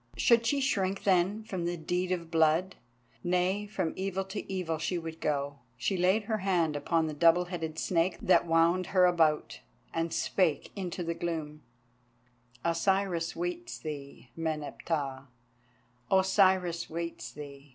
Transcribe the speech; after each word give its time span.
Should 0.17 0.47
she 0.47 0.61
shrink 0.61 1.03
then 1.03 1.43
from 1.43 1.65
the 1.65 1.77
deed 1.77 2.11
of 2.11 2.31
blood? 2.31 2.75
Nay, 3.23 3.67
from 3.67 3.93
evil 3.95 4.23
to 4.25 4.51
evil 4.51 4.79
she 4.79 4.97
would 4.97 5.21
go. 5.21 5.59
She 5.77 5.95
laid 5.95 6.23
her 6.23 6.39
hand 6.39 6.75
upon 6.75 7.05
the 7.05 7.13
double 7.13 7.45
headed 7.45 7.77
snake 7.77 8.17
that 8.19 8.47
wound 8.47 8.87
her 8.97 9.05
about, 9.05 9.59
and 9.93 10.11
spake 10.11 10.71
into 10.75 11.03
the 11.03 11.13
gloom: 11.13 11.61
"Osiris 12.65 13.35
waits 13.35 13.77
thee, 13.77 14.31
Meneptah—Osiris 14.35 16.89
waits 16.89 17.31
thee! 17.31 17.69